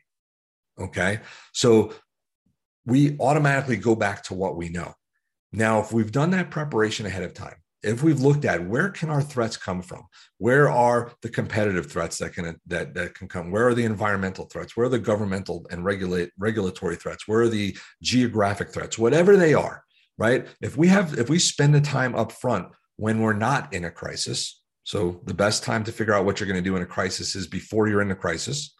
Okay. 0.79 1.19
So 1.53 1.93
we 2.85 3.17
automatically 3.19 3.77
go 3.77 3.95
back 3.95 4.23
to 4.23 4.33
what 4.33 4.55
we 4.55 4.69
know. 4.69 4.93
Now, 5.51 5.79
if 5.79 5.91
we've 5.91 6.11
done 6.11 6.31
that 6.31 6.51
preparation 6.51 7.05
ahead 7.05 7.23
of 7.23 7.33
time, 7.33 7.55
if 7.83 8.01
we've 8.01 8.21
looked 8.21 8.43
at 8.43 8.65
where 8.65 8.89
can 8.89 9.09
our 9.09 9.21
threats 9.21 9.55
come 9.55 9.81
from 9.81 10.03
where 10.39 10.69
are 10.69 11.11
the 11.21 11.29
competitive 11.29 11.91
threats 11.91 12.17
that 12.17 12.33
can 12.33 12.59
that, 12.65 12.93
that 12.93 13.13
can 13.13 13.27
come 13.27 13.51
where 13.51 13.67
are 13.67 13.75
the 13.75 13.85
environmental 13.85 14.45
threats 14.45 14.75
where 14.75 14.87
are 14.87 14.89
the 14.89 14.99
governmental 14.99 15.65
and 15.69 15.85
regulate 15.85 16.31
regulatory 16.39 16.95
threats 16.95 17.27
where 17.27 17.41
are 17.41 17.49
the 17.49 17.77
geographic 18.01 18.73
threats 18.73 18.97
whatever 18.97 19.37
they 19.37 19.53
are 19.53 19.83
right? 20.17 20.47
If 20.61 20.77
we 20.77 20.87
have 20.87 21.17
if 21.17 21.29
we 21.29 21.39
spend 21.39 21.75
the 21.75 21.81
time 21.81 22.15
up 22.15 22.31
front 22.31 22.67
when 22.95 23.21
we're 23.21 23.33
not 23.33 23.73
in 23.73 23.85
a 23.85 23.91
crisis 23.91 24.61
so 24.83 25.21
the 25.25 25.33
best 25.33 25.63
time 25.63 25.83
to 25.83 25.91
figure 25.91 26.13
out 26.13 26.25
what 26.25 26.39
you're 26.39 26.47
going 26.47 26.63
to 26.63 26.69
do 26.69 26.75
in 26.75 26.81
a 26.81 26.87
crisis 26.87 27.35
is 27.35 27.47
before 27.47 27.87
you're 27.87 28.01
in 28.01 28.09
the 28.09 28.15
crisis 28.15 28.73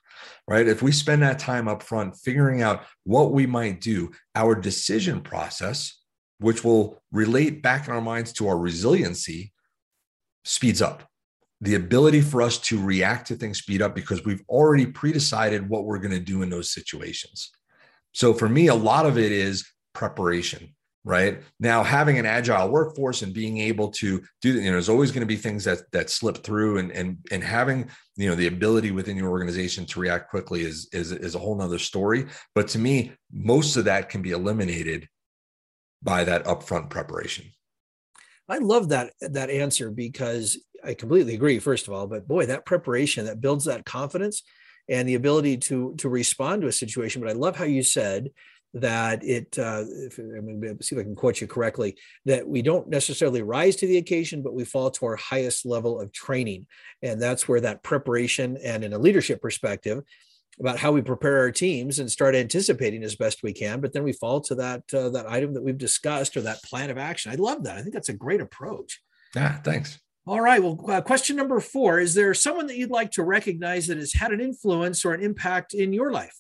right? 0.50 0.68
If 0.68 0.82
we 0.82 0.94
spend 0.94 1.22
that 1.24 1.40
time 1.40 1.68
up 1.68 1.84
front 1.84 2.16
figuring 2.16 2.62
out 2.62 2.86
what 3.04 3.34
we 3.34 3.46
might 3.46 3.82
do 3.82 4.12
our 4.36 4.56
decision 4.56 5.22
process 5.22 6.02
which 6.40 6.64
will 6.64 7.02
relate 7.12 7.62
back 7.62 7.88
in 7.88 7.94
our 7.94 8.02
minds 8.02 8.34
to 8.34 8.48
our 8.48 8.58
resiliency, 8.58 9.52
speeds 10.44 10.82
up. 10.82 11.04
the 11.60 11.74
ability 11.74 12.22
for 12.22 12.44
us 12.44 12.60
to 12.60 12.80
react 12.80 13.28
to 13.28 13.36
things 13.36 13.58
speed 13.58 13.82
up 13.82 13.96
because 13.96 14.24
we've 14.24 14.44
already 14.48 14.86
pre-decided 14.86 15.68
what 15.68 15.86
we're 15.86 15.98
going 15.98 16.12
to 16.12 16.20
do 16.20 16.44
in 16.44 16.52
those 16.52 16.72
situations. 16.72 17.50
So 18.12 18.32
for 18.32 18.48
me, 18.48 18.68
a 18.68 18.76
lot 18.76 19.08
of 19.08 19.18
it 19.18 19.32
is 19.32 19.68
preparation 19.96 20.76
right 21.08 21.42
now 21.62 21.84
having 21.84 22.20
an 22.20 22.26
agile 22.26 22.70
workforce 22.70 23.22
and 23.22 23.34
being 23.34 23.60
able 23.60 23.90
to 23.90 24.22
do 24.42 24.54
you 24.54 24.66
know 24.66 24.72
there's 24.74 24.90
always 24.90 25.10
going 25.10 25.22
to 25.22 25.26
be 25.26 25.38
things 25.38 25.64
that 25.64 25.80
that 25.94 26.10
slip 26.10 26.44
through 26.44 26.80
and 26.80 26.92
and 26.92 27.18
and 27.32 27.44
having 27.44 27.90
you 28.18 28.28
know 28.28 28.36
the 28.36 28.48
ability 28.48 28.92
within 28.92 29.16
your 29.16 29.30
organization 29.30 29.86
to 29.86 30.02
react 30.02 30.30
quickly 30.30 30.62
is 30.62 30.90
is 30.92 31.14
is 31.14 31.34
a 31.34 31.40
whole 31.40 31.56
nother 31.56 31.80
story 31.80 32.26
but 32.54 32.68
to 32.68 32.78
me 32.78 33.14
most 33.32 33.78
of 33.78 33.86
that 33.86 34.10
can 34.10 34.22
be 34.22 34.32
eliminated 34.32 35.08
by 36.02 36.24
that 36.24 36.46
upfront 36.46 36.90
preparation 36.90 37.46
i 38.50 38.58
love 38.58 38.90
that 38.90 39.14
that 39.22 39.50
answer 39.50 39.90
because 39.90 40.58
i 40.84 40.94
completely 40.94 41.36
agree 41.36 41.60
first 41.60 41.88
of 41.88 41.94
all 41.94 42.08
but 42.08 42.28
boy 42.28 42.46
that 42.46 42.66
preparation 42.66 43.26
that 43.26 43.42
builds 43.42 43.66
that 43.66 43.86
confidence 43.86 44.44
and 44.90 45.08
the 45.08 45.16
ability 45.16 45.58
to 45.58 45.96
to 45.98 46.10
respond 46.10 46.62
to 46.62 46.68
a 46.68 46.72
situation 46.72 47.22
but 47.22 47.30
i 47.30 47.34
love 47.34 47.56
how 47.56 47.66
you 47.66 47.84
said 47.84 48.30
that 48.74 49.24
it, 49.24 49.58
uh, 49.58 49.84
if, 49.88 50.18
I'm 50.18 50.62
going 50.62 50.78
to 50.78 50.84
see 50.84 50.96
if 50.96 51.00
I 51.00 51.04
can 51.04 51.16
quote 51.16 51.42
you 51.42 51.48
correctly, 51.48 51.96
that 52.26 52.48
we 52.48 52.62
don't 52.62 52.90
necessarily 52.90 53.42
rise 53.42 53.76
to 53.78 53.88
the 53.88 53.98
occasion, 53.98 54.42
but 54.44 54.54
we 54.54 54.66
fall 54.66 54.92
to 54.92 55.06
our 55.06 55.16
highest 55.16 55.66
level 55.66 56.00
of 56.00 56.12
training. 56.12 56.68
And 57.02 57.22
that's 57.22 57.48
where 57.48 57.62
that 57.62 57.84
preparation 57.84 58.58
and 58.58 58.84
in 58.84 58.94
a 58.94 58.98
leadership 58.98 59.42
perspective, 59.42 60.04
about 60.60 60.80
how 60.80 60.92
we 60.92 61.02
prepare 61.02 61.40
our 61.40 61.52
teams 61.52 62.00
and 62.00 62.12
start 62.12 62.36
anticipating 62.36 63.04
as 63.04 63.16
best 63.16 63.44
we 63.44 63.54
can, 63.54 63.80
but 63.80 63.94
then 63.94 64.04
we 64.04 64.14
fall 64.14 64.42
to 64.42 64.56
that 64.56 64.84
uh, 64.94 65.10
that 65.10 65.30
item 65.30 65.54
that 65.54 65.64
we've 65.64 65.78
discussed 65.78 66.36
or 66.36 66.42
that 66.42 66.64
plan 66.64 66.90
of 66.90 66.98
action. 66.98 67.32
I 67.32 67.36
love 67.36 67.64
that. 67.64 67.78
I 67.78 67.82
think 67.82 67.94
that's 67.94 68.10
a 68.10 68.14
great 68.14 68.42
approach. 68.42 69.02
Yeah, 69.36 69.58
thanks. 69.62 70.00
All 70.26 70.42
right. 70.42 70.62
Well, 70.62 70.80
uh, 70.90 71.02
question 71.02 71.36
number 71.36 71.60
four: 71.60 72.00
Is 72.00 72.14
there 72.14 72.34
someone 72.34 72.68
that 72.68 72.78
you'd 72.78 72.90
like 72.90 73.12
to 73.12 73.24
recognize 73.24 73.88
that 73.88 73.98
has 73.98 74.14
had 74.14 74.32
an 74.32 74.42
influence 74.42 75.06
or 75.06 75.14
an 75.14 75.22
impact 75.22 75.74
in 75.74 75.94
your 75.94 76.12
life? 76.12 76.36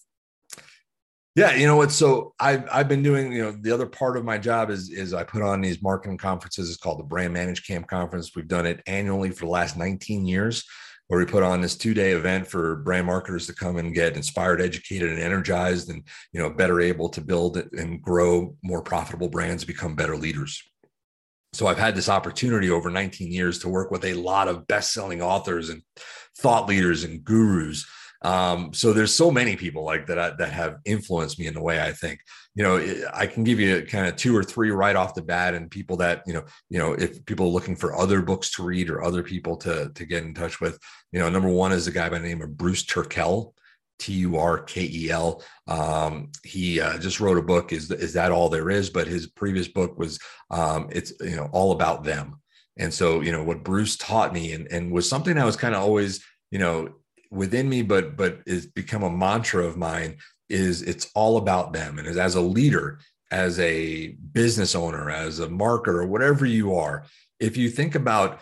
Yeah, 1.38 1.53
you 1.53 1.67
know 1.67 1.75
what? 1.75 1.91
So 1.91 2.34
I've 2.39 2.67
I've 2.72 2.88
been 2.88 3.03
doing, 3.03 3.32
you 3.32 3.44
know, 3.44 3.51
the 3.51 3.72
other 3.72 3.86
part 3.86 4.17
of 4.17 4.25
my 4.25 4.39
job 4.39 4.72
is 4.72 4.89
is 4.89 5.13
I 5.13 5.24
put 5.24 5.44
on 5.44 5.62
these 5.62 5.84
marketing 5.84 6.17
conferences. 6.17 6.67
It's 6.67 6.79
called 6.79 6.98
the 6.98 7.03
Brand 7.03 7.32
Manage 7.32 7.67
Camp 7.67 7.86
Conference. 7.88 8.36
We've 8.36 8.48
done 8.48 8.65
it 8.65 8.82
annually 8.88 9.29
for 9.29 9.46
the 9.46 9.51
last 9.51 9.77
19 9.77 10.25
years, 10.25 10.63
where 11.06 11.20
we 11.20 11.27
put 11.27 11.44
on 11.44 11.62
this 11.62 11.77
two-day 11.77 12.13
event 12.13 12.48
for 12.48 12.77
brand 12.77 13.06
marketers 13.06 13.46
to 13.46 13.53
come 13.53 13.77
and 13.77 13.94
get 13.94 14.15
inspired, 14.15 14.62
educated, 14.62 15.12
and 15.12 15.20
energized, 15.20 15.91
and 15.91 16.01
you 16.34 16.39
know, 16.39 16.50
better 16.50 16.82
able 16.82 17.08
to 17.10 17.22
build 17.22 17.58
and 17.58 18.01
grow 18.01 18.56
more 18.63 18.82
profitable 18.82 19.29
brands, 19.29 19.63
become 19.63 19.96
better 19.96 20.17
leaders. 20.17 20.63
So 21.53 21.67
I've 21.67 21.77
had 21.77 21.96
this 21.96 22.10
opportunity 22.10 22.72
over 22.72 22.89
19 22.89 23.32
years 23.32 23.60
to 23.60 23.70
work 23.70 23.91
with 23.91 24.06
a 24.06 24.15
lot 24.15 24.48
of 24.48 24.65
best-selling 24.65 25.22
authors 25.22 25.70
and 25.70 25.84
thought 26.39 26.67
leaders 26.67 27.03
and 27.03 27.24
gurus 27.24 27.86
um, 28.22 28.74
so 28.74 28.94
there's 28.94 29.14
so 29.14 29.30
many 29.30 29.56
people 29.56 29.84
like 29.84 30.08
that 30.08 30.18
I, 30.18 30.32
that 30.38 30.52
have 30.52 30.78
influenced 30.86 31.40
me 31.40 31.48
in 31.48 31.54
the 31.54 31.62
way 31.62 31.82
I 31.82 31.92
think. 31.92 32.20
You 32.56 32.64
know, 32.64 33.04
I 33.14 33.28
can 33.28 33.44
give 33.44 33.60
you 33.60 33.86
kind 33.86 34.08
of 34.08 34.16
two 34.16 34.36
or 34.36 34.44
three 34.44 34.72
right 34.72 34.96
off 34.96 35.14
the 35.14 35.22
bat, 35.22 35.54
and 35.54 35.70
people 35.70 35.98
that 35.98 36.24
you 36.26 36.34
know, 36.34 36.44
you 36.70 36.80
know, 36.80 36.94
if 36.94 37.24
people 37.26 37.48
are 37.48 37.52
looking 37.52 37.76
for 37.76 37.96
other 37.96 38.22
books 38.22 38.52
to 38.52 38.64
read 38.64 38.90
or 38.90 39.04
other 39.04 39.24
people 39.24 39.58
to 39.58 39.92
to 39.94 40.06
get 40.06 40.24
in 40.24 40.34
touch 40.34 40.60
with, 40.60 40.80
you 41.12 41.20
know, 41.20 41.30
number 41.30 41.50
one 41.50 41.72
is 41.72 41.88
a 41.88 41.92
guy 41.92 42.10
by 42.10 42.18
the 42.20 42.28
name 42.28 42.42
of 42.42 42.58
Bruce 42.58 42.84
Turkel. 42.84 43.54
T 44.00 44.14
U 44.14 44.38
R 44.38 44.60
K 44.60 44.88
E 44.92 45.10
L. 45.10 45.44
Um, 45.68 46.32
he 46.44 46.80
uh, 46.80 47.00
just 47.00 47.20
wrote 47.20 47.38
a 47.38 47.42
book. 47.42 47.74
Is 47.74 47.90
is 47.90 48.14
that 48.14 48.32
all 48.32 48.50
there 48.50 48.70
is? 48.70 48.90
But 48.90 49.08
his 49.08 49.28
previous 49.28 49.68
book 49.68 49.98
was 49.98 50.20
um, 50.52 50.88
it's 50.92 51.14
you 51.20 51.36
know 51.36 51.50
all 51.52 51.72
about 51.72 52.04
them. 52.04 52.40
And 52.78 52.94
so 52.94 53.22
you 53.22 53.32
know 53.32 53.44
what 53.44 53.64
Bruce 53.64 53.98
taught 53.98 54.34
me 54.34 54.54
and 54.54 54.68
and 54.72 54.92
was 54.92 55.10
something 55.10 55.38
I 55.38 55.46
was 55.46 55.56
kind 55.56 55.74
of 55.74 55.82
always 55.82 56.24
you 56.52 56.60
know 56.60 56.90
within 57.31 57.69
me, 57.69 57.81
but 57.81 58.15
but 58.15 58.39
is 58.46 58.65
become 58.65 59.03
a 59.03 59.10
mantra 59.10 59.65
of 59.65 59.77
mine 59.77 60.17
is 60.50 60.81
it's 60.81 61.10
all 61.13 61.38
about 61.38 61.74
them. 61.74 62.00
And 62.00 62.07
as 62.07 62.36
a 62.36 62.41
leader, 62.41 63.00
as 63.31 63.60
a 63.60 64.10
business 64.31 64.75
owner, 64.75 65.10
as 65.10 65.39
a 65.39 65.48
marketer, 65.48 65.96
or 65.96 66.07
whatever 66.07 66.46
you 66.46 66.75
are, 66.75 67.03
if 67.39 67.57
you 67.57 67.69
think 67.69 67.96
about, 67.96 68.39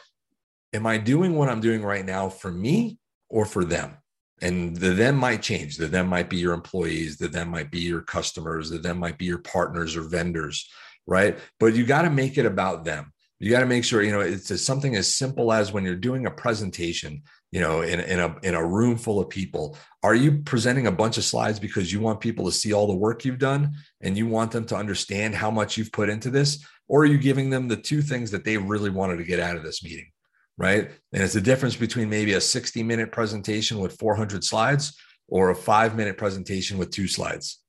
am 0.74 0.86
I 0.86 0.98
doing 0.98 1.36
what 1.36 1.50
I'm 1.50 1.62
doing 1.62 1.84
right 1.84 2.06
now 2.06 2.30
for 2.30 2.52
me 2.52 3.00
or 3.30 3.46
for 3.46 3.66
them? 3.66 3.98
And 4.42 4.76
the 4.76 4.92
them 4.92 5.16
might 5.16 5.42
change. 5.42 5.78
The 5.78 5.88
them 5.88 6.08
might 6.08 6.30
be 6.30 6.38
your 6.38 6.54
employees. 6.54 7.18
The 7.18 7.30
them 7.30 7.50
might 7.50 7.72
be 7.72 7.80
your 7.80 8.02
customers. 8.02 8.70
The 8.70 8.78
them 8.78 9.00
might 9.00 9.18
be 9.18 9.26
your 9.26 9.40
partners 9.40 9.96
or 9.96 10.02
vendors, 10.02 10.70
right? 11.08 11.38
But 11.60 11.74
you 11.74 11.86
got 11.86 12.02
to 12.04 12.10
make 12.10 12.38
it 12.38 12.46
about 12.46 12.84
them. 12.84 13.14
You 13.40 13.50
got 13.50 13.62
to 13.62 13.66
make 13.66 13.84
sure, 13.84 14.02
you 14.02 14.12
know, 14.12 14.22
it's 14.22 14.62
something 14.62 14.96
as 14.96 15.14
simple 15.14 15.52
as 15.52 15.72
when 15.72 15.84
you're 15.84 15.96
doing 15.96 16.26
a 16.26 16.32
presentation, 16.32 17.24
you 17.56 17.62
know 17.62 17.84
in, 17.84 18.02
in 18.02 18.20
a 18.20 18.36
in 18.44 18.54
a 18.54 18.66
room 18.66 18.98
full 18.98 19.18
of 19.18 19.30
people. 19.30 19.78
Are 20.04 20.14
you 20.14 20.40
presenting 20.40 20.88
a 20.88 20.92
bunch 20.92 21.18
of 21.18 21.24
slides 21.24 21.58
because 21.58 21.92
you 21.94 22.02
want 22.02 22.20
people 22.20 22.44
to 22.46 22.52
see 22.52 22.74
all 22.74 22.86
the 22.86 23.02
work 23.06 23.24
you've 23.24 23.40
done 23.40 23.76
and 24.02 24.18
you 24.18 24.28
want 24.28 24.52
them 24.52 24.66
to 24.66 24.76
understand 24.76 25.36
how 25.36 25.50
much 25.50 25.78
you've 25.78 25.94
put 25.94 26.10
into 26.10 26.30
this? 26.30 26.66
Or 26.90 27.04
are 27.04 27.06
you 27.06 27.18
giving 27.18 27.50
them 27.50 27.70
the 27.70 27.78
two 27.78 28.02
things 28.02 28.30
that 28.32 28.44
they 28.44 28.58
really 28.58 28.90
wanted 28.90 29.18
to 29.18 29.24
get 29.24 29.40
out 29.40 29.56
of 29.56 29.64
this 29.64 29.82
meeting 29.84 30.12
right? 30.58 30.92
And 31.14 31.24
it's 31.24 31.34
the 31.34 31.42
difference 31.42 31.78
between 31.78 32.10
maybe 32.10 32.34
a 32.34 32.42
60 32.42 32.84
minute 32.84 33.14
presentation 33.14 33.80
with 33.80 33.98
400 34.00 34.44
slides 34.44 34.98
or 35.30 35.50
a 35.52 35.56
5 35.56 35.96
minute 35.96 36.18
presentation 36.18 36.78
with 36.78 36.92
two 36.92 37.08
slides 37.08 37.62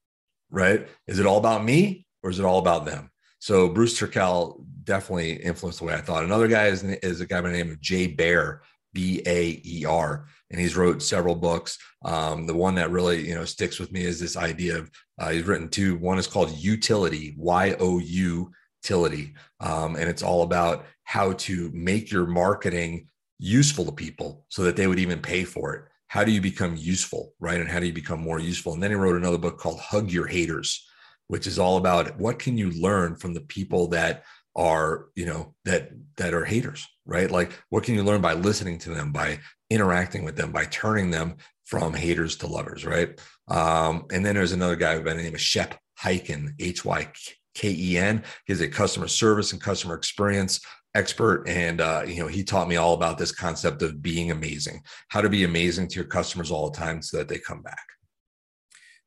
right? 0.51 0.89
Is 1.07 1.21
it 1.21 1.27
all 1.27 1.39
about 1.39 1.65
me 1.65 2.07
or 2.25 2.31
is 2.31 2.41
it 2.41 2.45
all 2.45 2.59
about 2.59 2.87
them? 2.87 3.11
So 3.39 3.69
Bruce 3.69 3.99
Turkel 3.99 4.65
definitely 4.83 5.35
influenced 5.35 5.79
the 5.79 5.85
way 5.85 5.95
I 5.95 6.01
thought. 6.01 6.25
Another 6.25 6.49
guy 6.49 6.67
is, 6.67 6.83
is 6.83 7.21
a 7.21 7.27
guy 7.27 7.41
by 7.41 7.51
the 7.51 7.57
name 7.57 7.71
of 7.71 7.81
Jay 7.81 8.07
Baer, 8.07 8.63
B 8.93 9.23
A 9.27 9.61
E 9.65 9.85
R, 9.85 10.27
and 10.51 10.61
he's 10.61 10.77
wrote 10.77 11.03
several 11.03 11.35
books. 11.35 11.79
Um, 12.05 12.47
the 12.47 12.55
one 12.55 12.75
that 12.77 12.91
really 12.91 13.27
you 13.27 13.35
know 13.35 13.45
sticks 13.45 13.79
with 13.79 13.93
me 13.93 14.03
is 14.03 14.19
this 14.19 14.37
idea 14.37 14.79
of 14.79 14.91
uh, 15.21 15.31
he's 15.31 15.47
written 15.47 15.69
two. 15.69 15.97
One 15.97 16.19
is 16.19 16.27
called 16.27 16.51
Youtility, 16.51 17.37
Y 17.37 17.77
O 17.79 17.99
U 17.99 18.53
utility, 18.87 19.35
um, 19.61 19.97
and 19.97 20.09
it's 20.09 20.23
all 20.23 20.43
about 20.43 20.87
how 21.05 21.33
to 21.33 21.71
make 21.73 22.11
your 22.11 22.27
marketing 22.27 23.09
useful 23.39 23.85
to 23.85 23.93
people 23.93 24.45
so 24.49 24.63
that 24.63 24.77
they 24.77 24.87
would 24.87 24.99
even 24.99 25.21
pay 25.21 25.45
for 25.45 25.75
it. 25.75 25.85
How 26.09 26.25
do 26.25 26.31
you 26.31 26.41
become 26.41 26.77
useful, 26.77 27.35
right? 27.41 27.61
And 27.61 27.69
how 27.69 27.81
do 27.81 27.87
you 27.87 27.93
become 27.93 28.21
more 28.21 28.41
useful? 28.41 28.73
And 28.73 28.83
then 28.83 28.91
he 28.91 28.97
wrote 28.97 29.17
another 29.17 29.39
book 29.39 29.59
called 29.59 29.81
Hug 29.81 30.11
Your 30.11 30.27
Haters, 30.27 30.87
which 31.29 31.47
is 31.47 31.59
all 31.59 31.77
about 31.77 32.17
what 32.19 32.39
can 32.39 32.57
you 32.57 32.71
learn 32.71 33.17
from 33.17 33.35
the 33.35 33.41
people 33.41 33.89
that 33.89 34.25
are 34.57 35.07
you 35.15 35.27
know 35.27 35.55
that 35.65 35.91
that 36.17 36.35
are 36.35 36.45
haters 36.45 36.87
right? 37.05 37.31
Like 37.31 37.53
what 37.69 37.85
can 37.85 37.95
you 37.95 38.03
learn 38.03 38.21
by 38.21 38.35
listening 38.35 38.79
to 38.81 38.91
them 38.91 39.13
by 39.13 39.39
interacting 39.71 40.25
with 40.25 40.37
them 40.37 40.51
by 40.51 40.65
turning 40.65 41.11
them 41.11 41.37
from 41.65 41.95
haters 41.95 42.37
to 42.39 42.47
lovers 42.47 42.85
right? 42.85 43.21
Um, 43.49 44.07
and 44.11 44.25
then 44.25 44.35
there's 44.35 44.53
another 44.53 44.77
guy 44.77 44.99
by 44.99 45.15
the 45.15 45.23
name 45.23 45.35
of 45.35 45.41
shep 45.41 45.79
hyken 46.03 46.51
h-y-k-e-n 46.59 48.23
he's 48.47 48.61
a 48.61 48.69
customer 48.69 49.09
service 49.09 49.53
and 49.53 49.61
customer 49.61 49.95
experience 49.95 50.61
expert. 50.95 51.47
And 51.47 51.81
uh, 51.81 52.05
you 52.07 52.21
know 52.23 52.27
he 52.27 52.43
taught 52.43 52.69
me 52.69 52.77
all 52.77 52.95
about 52.95 53.19
this 53.19 53.33
concept 53.33 53.83
of 53.83 54.03
being 54.03 54.31
amazing 54.31 54.81
how 55.09 55.21
to 55.21 55.29
be 55.29 55.45
amazing 55.45 55.89
to 55.89 55.97
your 55.97 56.07
customers 56.07 56.51
all 56.51 56.71
the 56.71 56.79
time 56.79 57.03
so 57.03 57.19
that 57.19 57.29
they 57.29 57.39
come 57.39 57.63
back 57.63 57.87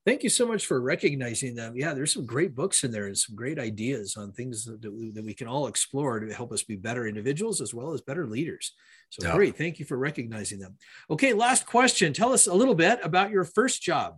thank 0.09 0.23
you 0.23 0.29
so 0.29 0.47
much 0.47 0.65
for 0.65 0.81
recognizing 0.81 1.53
them. 1.53 1.77
Yeah, 1.77 1.93
there's 1.93 2.11
some 2.11 2.25
great 2.25 2.55
books 2.55 2.83
in 2.83 2.91
there 2.91 3.05
and 3.05 3.17
some 3.17 3.35
great 3.35 3.59
ideas 3.59 4.17
on 4.17 4.31
things 4.31 4.65
that 4.65 4.91
we, 4.91 5.11
that 5.11 5.23
we 5.23 5.35
can 5.35 5.47
all 5.47 5.67
explore 5.67 6.19
to 6.19 6.33
help 6.33 6.51
us 6.51 6.63
be 6.63 6.75
better 6.75 7.05
individuals 7.05 7.61
as 7.61 7.75
well 7.75 7.93
as 7.93 8.01
better 8.01 8.25
leaders. 8.25 8.73
So 9.11 9.27
yeah. 9.27 9.35
great. 9.35 9.55
Thank 9.55 9.77
you 9.77 9.85
for 9.85 9.97
recognizing 9.97 10.57
them. 10.57 10.77
Okay, 11.11 11.33
last 11.33 11.67
question. 11.67 12.11
Tell 12.11 12.33
us 12.33 12.47
a 12.47 12.53
little 12.53 12.73
bit 12.73 12.99
about 13.03 13.29
your 13.29 13.43
first 13.43 13.83
job. 13.83 14.17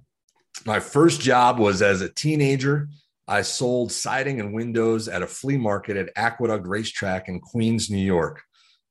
My 0.66 0.80
first 0.80 1.20
job 1.20 1.60
was 1.60 1.82
as 1.82 2.00
a 2.00 2.10
teenager. 2.10 2.88
I 3.28 3.42
sold 3.42 3.92
siding 3.92 4.40
and 4.40 4.54
windows 4.54 5.10
at 5.10 5.22
a 5.22 5.28
flea 5.28 5.58
market 5.58 5.98
at 5.98 6.10
Aqueduct 6.16 6.68
Racetrack 6.68 7.28
in 7.28 7.42
Queens, 7.42 7.90
New 7.90 7.98
York. 7.98 8.44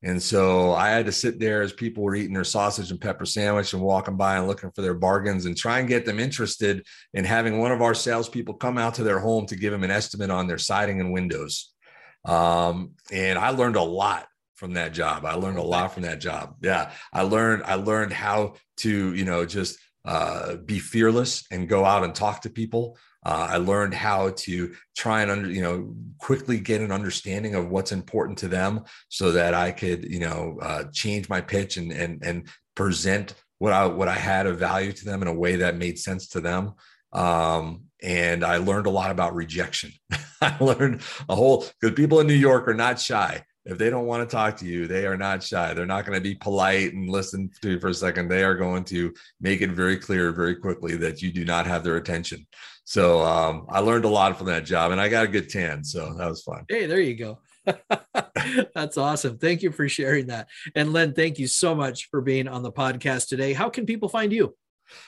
And 0.03 0.21
so 0.21 0.73
I 0.73 0.89
had 0.89 1.05
to 1.05 1.11
sit 1.11 1.39
there 1.39 1.61
as 1.61 1.73
people 1.73 2.03
were 2.03 2.15
eating 2.15 2.33
their 2.33 2.43
sausage 2.43 2.89
and 2.89 2.99
pepper 2.99 3.25
sandwich 3.25 3.73
and 3.73 3.81
walking 3.81 4.17
by 4.17 4.37
and 4.37 4.47
looking 4.47 4.71
for 4.71 4.81
their 4.81 4.95
bargains 4.95 5.45
and 5.45 5.55
try 5.55 5.79
and 5.79 5.87
get 5.87 6.05
them 6.05 6.19
interested 6.19 6.85
in 7.13 7.23
having 7.23 7.59
one 7.59 7.71
of 7.71 7.83
our 7.83 7.93
salespeople 7.93 8.55
come 8.55 8.79
out 8.79 8.95
to 8.95 9.03
their 9.03 9.19
home 9.19 9.45
to 9.45 9.55
give 9.55 9.71
them 9.71 9.83
an 9.83 9.91
estimate 9.91 10.31
on 10.31 10.47
their 10.47 10.57
siding 10.57 10.99
and 10.99 11.13
windows. 11.13 11.71
Um, 12.25 12.93
and 13.11 13.37
I 13.37 13.49
learned 13.51 13.75
a 13.75 13.83
lot 13.83 14.27
from 14.55 14.73
that 14.73 14.93
job. 14.93 15.25
I 15.25 15.33
learned 15.35 15.59
a 15.59 15.63
lot 15.63 15.93
from 15.93 16.03
that 16.03 16.19
job. 16.19 16.55
Yeah. 16.61 16.91
I 17.13 17.21
learned, 17.23 17.63
I 17.63 17.75
learned 17.75 18.13
how 18.13 18.55
to, 18.77 19.13
you 19.13 19.25
know, 19.25 19.45
just 19.45 19.77
uh, 20.05 20.55
be 20.55 20.79
fearless 20.79 21.45
and 21.51 21.69
go 21.69 21.85
out 21.85 22.03
and 22.03 22.15
talk 22.15 22.41
to 22.41 22.49
people. 22.49 22.97
Uh, 23.23 23.49
I 23.51 23.57
learned 23.57 23.93
how 23.93 24.31
to 24.31 24.73
try 24.95 25.21
and 25.21 25.29
under, 25.29 25.49
you 25.49 25.61
know, 25.61 25.93
quickly 26.17 26.59
get 26.59 26.81
an 26.81 26.91
understanding 26.91 27.53
of 27.53 27.69
what's 27.69 27.91
important 27.91 28.39
to 28.39 28.47
them, 28.47 28.83
so 29.09 29.31
that 29.33 29.53
I 29.53 29.71
could, 29.71 30.05
you 30.05 30.19
know, 30.19 30.57
uh, 30.61 30.85
change 30.91 31.29
my 31.29 31.41
pitch 31.41 31.77
and 31.77 31.91
and 31.91 32.23
and 32.23 32.47
present 32.75 33.35
what 33.59 33.73
I 33.73 33.85
what 33.85 34.07
I 34.07 34.15
had 34.15 34.47
of 34.47 34.57
value 34.57 34.91
to 34.91 35.05
them 35.05 35.21
in 35.21 35.27
a 35.27 35.33
way 35.33 35.57
that 35.57 35.77
made 35.77 35.99
sense 35.99 36.29
to 36.29 36.41
them. 36.41 36.73
Um, 37.13 37.83
and 38.01 38.43
I 38.43 38.57
learned 38.57 38.87
a 38.87 38.91
lot 38.91 39.11
about 39.11 39.35
rejection. 39.35 39.91
I 40.41 40.57
learned 40.59 41.01
a 41.29 41.35
whole 41.35 41.65
because 41.79 41.95
people 41.95 42.19
in 42.21 42.27
New 42.27 42.33
York 42.33 42.67
are 42.67 42.73
not 42.73 42.99
shy. 42.99 43.43
If 43.65 43.77
they 43.77 43.89
don't 43.89 44.05
want 44.05 44.27
to 44.27 44.35
talk 44.35 44.57
to 44.57 44.65
you, 44.65 44.87
they 44.87 45.05
are 45.05 45.17
not 45.17 45.43
shy. 45.43 45.73
They're 45.73 45.85
not 45.85 46.05
going 46.05 46.17
to 46.17 46.23
be 46.23 46.35
polite 46.35 46.93
and 46.93 47.09
listen 47.09 47.49
to 47.61 47.71
you 47.71 47.79
for 47.79 47.89
a 47.89 47.93
second. 47.93 48.27
They 48.27 48.43
are 48.43 48.55
going 48.55 48.83
to 48.85 49.13
make 49.39 49.61
it 49.61 49.71
very 49.71 49.97
clear 49.97 50.31
very 50.31 50.55
quickly 50.55 50.95
that 50.97 51.21
you 51.21 51.31
do 51.31 51.45
not 51.45 51.67
have 51.67 51.83
their 51.83 51.97
attention. 51.97 52.47
So 52.85 53.21
um, 53.21 53.67
I 53.69 53.79
learned 53.79 54.05
a 54.05 54.09
lot 54.09 54.37
from 54.37 54.47
that 54.47 54.65
job 54.65 54.91
and 54.91 54.99
I 54.99 55.09
got 55.09 55.25
a 55.25 55.27
good 55.27 55.49
tan. 55.49 55.83
So 55.83 56.13
that 56.15 56.27
was 56.27 56.41
fun. 56.41 56.65
Hey, 56.67 56.87
there 56.87 56.99
you 56.99 57.15
go. 57.15 57.39
That's 58.73 58.97
awesome. 58.97 59.37
Thank 59.37 59.61
you 59.61 59.71
for 59.71 59.87
sharing 59.87 60.27
that. 60.27 60.47
And 60.75 60.91
Len, 60.91 61.13
thank 61.13 61.37
you 61.37 61.47
so 61.47 61.75
much 61.75 62.09
for 62.09 62.21
being 62.21 62.47
on 62.47 62.63
the 62.63 62.71
podcast 62.71 63.27
today. 63.27 63.53
How 63.53 63.69
can 63.69 63.85
people 63.85 64.09
find 64.09 64.33
you? 64.33 64.55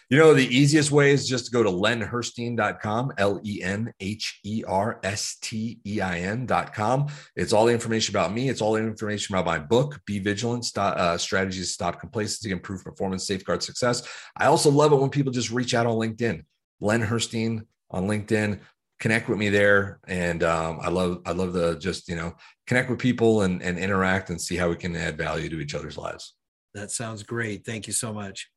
You 0.09 0.17
know, 0.17 0.33
the 0.33 0.45
easiest 0.45 0.91
way 0.91 1.11
is 1.11 1.27
just 1.27 1.45
to 1.45 1.51
go 1.51 1.63
to 1.63 1.69
lenherstein.com, 1.69 3.13
L 3.17 3.39
E 3.43 3.61
N 3.63 3.93
H 3.99 4.39
E 4.43 4.63
R 4.67 4.99
S 5.03 5.37
T 5.41 5.79
E 5.85 6.01
I 6.01 6.19
N.com. 6.19 7.07
It's 7.35 7.53
all 7.53 7.65
the 7.65 7.73
information 7.73 8.15
about 8.15 8.33
me. 8.33 8.49
It's 8.49 8.61
all 8.61 8.73
the 8.73 8.81
information 8.81 9.35
about 9.35 9.45
my 9.45 9.59
book, 9.59 9.99
Be 10.05 10.19
Vigilant 10.19 10.65
uh, 10.77 11.17
Strategies 11.17 11.67
to 11.67 11.73
Stop 11.73 11.99
Complacency, 11.99 12.51
Improve 12.51 12.83
Performance, 12.83 13.25
Safeguard 13.25 13.63
Success. 13.63 14.07
I 14.37 14.45
also 14.45 14.69
love 14.69 14.91
it 14.91 14.97
when 14.97 15.09
people 15.09 15.31
just 15.31 15.51
reach 15.51 15.73
out 15.73 15.85
on 15.85 15.95
LinkedIn, 15.95 16.43
Len 16.79 17.01
Herstein 17.01 17.65
on 17.89 18.07
LinkedIn. 18.07 18.59
Connect 18.99 19.27
with 19.27 19.37
me 19.37 19.49
there, 19.49 19.99
and 20.07 20.43
um, 20.43 20.79
I 20.81 20.89
love 20.89 21.21
I 21.25 21.31
love 21.31 21.51
the 21.51 21.77
just 21.77 22.07
you 22.07 22.15
know 22.15 22.35
connect 22.67 22.89
with 22.89 22.99
people 22.99 23.41
and, 23.41 23.61
and 23.61 23.77
interact 23.77 24.29
and 24.29 24.39
see 24.39 24.55
how 24.55 24.69
we 24.69 24.75
can 24.75 24.95
add 24.95 25.17
value 25.17 25.49
to 25.49 25.59
each 25.59 25.75
other's 25.75 25.97
lives. 25.97 26.35
That 26.73 26.91
sounds 26.91 27.23
great. 27.23 27.65
Thank 27.65 27.87
you 27.87 27.93
so 27.93 28.13
much. 28.13 28.49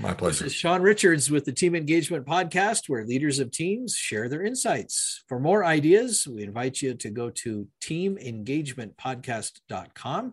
My 0.00 0.14
pleasure. 0.14 0.44
This 0.44 0.54
is 0.54 0.58
Sean 0.58 0.80
Richards 0.80 1.30
with 1.30 1.44
the 1.44 1.52
Team 1.52 1.74
Engagement 1.74 2.24
Podcast, 2.24 2.88
where 2.88 3.04
leaders 3.04 3.38
of 3.38 3.50
teams 3.50 3.94
share 3.94 4.30
their 4.30 4.42
insights. 4.42 5.22
For 5.28 5.38
more 5.38 5.62
ideas, 5.62 6.26
we 6.26 6.42
invite 6.42 6.80
you 6.80 6.94
to 6.94 7.10
go 7.10 7.28
to 7.28 7.68
teamengagementpodcast.com 7.82 10.32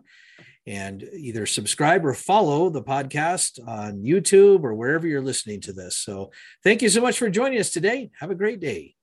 and 0.66 1.02
either 1.14 1.44
subscribe 1.44 2.06
or 2.06 2.14
follow 2.14 2.70
the 2.70 2.82
podcast 2.82 3.60
on 3.68 4.02
YouTube 4.02 4.64
or 4.64 4.74
wherever 4.74 5.06
you're 5.06 5.20
listening 5.20 5.60
to 5.60 5.74
this. 5.74 5.98
So, 5.98 6.30
thank 6.64 6.80
you 6.80 6.88
so 6.88 7.02
much 7.02 7.18
for 7.18 7.28
joining 7.28 7.60
us 7.60 7.70
today. 7.70 8.10
Have 8.20 8.30
a 8.30 8.34
great 8.34 8.60
day. 8.60 8.94